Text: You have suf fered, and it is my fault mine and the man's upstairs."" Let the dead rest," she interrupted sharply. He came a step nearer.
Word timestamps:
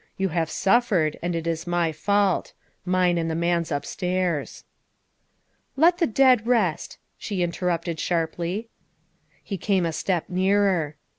You 0.17 0.29
have 0.29 0.49
suf 0.49 0.89
fered, 0.89 1.15
and 1.21 1.35
it 1.35 1.45
is 1.45 1.67
my 1.67 1.91
fault 1.91 2.53
mine 2.85 3.19
and 3.19 3.29
the 3.29 3.35
man's 3.35 3.71
upstairs."" 3.71 4.63
Let 5.75 5.99
the 5.99 6.07
dead 6.07 6.47
rest," 6.47 6.97
she 7.19 7.43
interrupted 7.43 7.99
sharply. 7.99 8.69
He 9.43 9.57
came 9.59 9.85
a 9.85 9.93
step 9.93 10.27
nearer. 10.27 10.95